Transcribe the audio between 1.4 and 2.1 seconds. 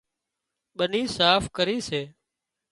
ڪري سي